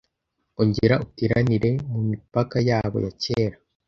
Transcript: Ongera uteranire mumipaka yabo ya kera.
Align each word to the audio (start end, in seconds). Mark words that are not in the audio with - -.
Ongera 0.61 0.95
uteranire 1.05 1.69
mumipaka 1.91 2.57
yabo 2.69 2.97
ya 3.05 3.11
kera. 3.23 3.57